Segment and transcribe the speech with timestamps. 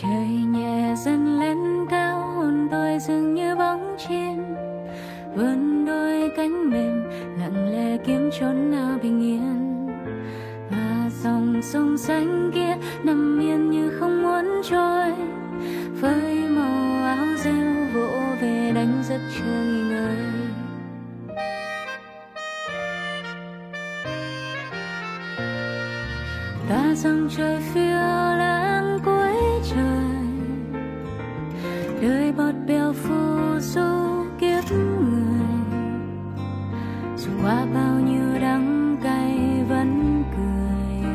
[0.00, 1.58] trời nhẹ dần lên
[1.90, 4.44] cao, hồn tôi dường như bóng chim.
[5.34, 7.02] Vươn đôi cánh mềm,
[7.40, 9.86] lặng lẽ kiếm chốn nào bình yên.
[10.70, 15.12] Và dòng sông xanh kia nằm yên như không muốn trôi.
[16.00, 20.16] Với màu áo rêu vỗ về đánh giấc chưa nghỉ ngơi.
[26.68, 27.82] Ta dòng trời phiêu
[28.38, 28.71] lãng
[32.02, 33.80] đời bọt bèo phù du
[34.40, 35.46] kiếp người.
[37.16, 39.38] Dù qua bao nhiêu đắng cay
[39.68, 41.10] vẫn cười.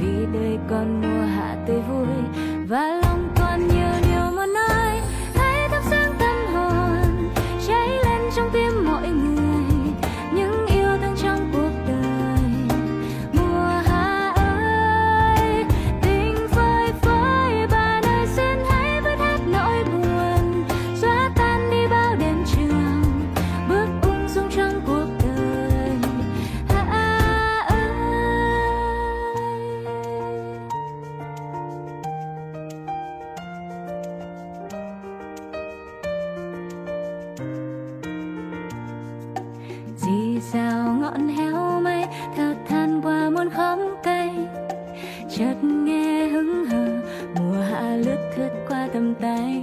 [0.00, 2.06] Vì đời còn mùa hạ tươi vui
[2.68, 3.03] và
[40.52, 42.04] rào ngọn héo mây
[42.36, 44.30] thật than qua muôn khóm cây.
[45.30, 46.86] Chợt nghe hứng hờ,
[47.34, 49.62] mùa hạ lướt thướt qua tầm tay.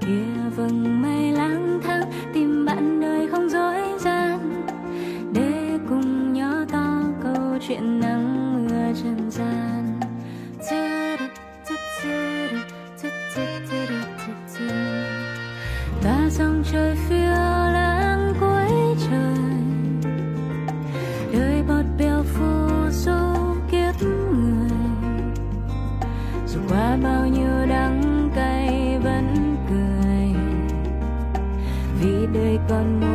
[0.00, 2.02] Kia vầng mây lang thang,
[2.34, 4.62] tìm bạn đời không dối gian.
[5.32, 10.00] Để cùng nhỏ to câu chuyện nắng mưa trần gian.
[16.02, 17.25] Ta dòng trời phía
[32.68, 33.05] the